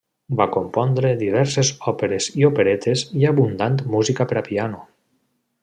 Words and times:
Va 0.37 0.45
compondre 0.53 1.11
diverses 1.19 1.69
òperes 1.91 2.29
i 2.43 2.47
operetes 2.49 3.05
i 3.21 3.29
abundant 3.33 3.77
música 3.97 4.31
per 4.33 4.43
a 4.43 4.45
piano. 4.51 4.81